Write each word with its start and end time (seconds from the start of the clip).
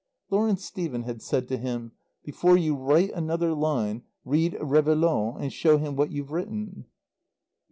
Lawrence 0.31 0.65
Stephen 0.65 1.03
had 1.03 1.21
said 1.21 1.47
to 1.47 1.57
him: 1.57 1.91
"Before 2.23 2.57
you 2.57 2.73
write 2.75 3.11
another 3.11 3.53
line 3.53 4.01
read 4.25 4.53
Réveillaud 4.53 5.39
and 5.39 5.53
show 5.53 5.77
him 5.77 5.95
what 5.95 6.09
you've 6.11 6.31
written." 6.31 6.87